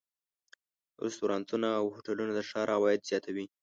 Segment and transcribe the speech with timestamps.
[1.05, 3.45] رستورانتونه او هوټلونه د ښار عواید زیاتوي.